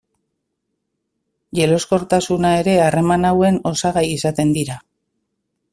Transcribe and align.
Jeloskortasuna 1.59 2.55
ere 2.63 2.75
harreman 2.87 3.29
hauen 3.33 3.63
osagai 3.73 4.05
izaten 4.19 4.57
dira. 4.59 4.83